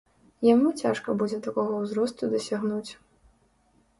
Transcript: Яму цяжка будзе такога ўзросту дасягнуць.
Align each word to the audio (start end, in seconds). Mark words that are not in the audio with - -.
Яму 0.47 0.69
цяжка 0.85 1.15
будзе 1.19 1.37
такога 1.47 1.71
ўзросту 1.83 2.29
дасягнуць. 2.33 2.91